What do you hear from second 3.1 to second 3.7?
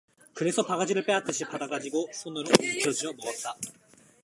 먹었다.